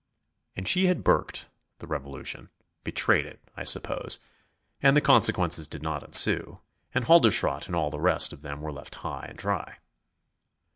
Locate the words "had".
0.87-1.03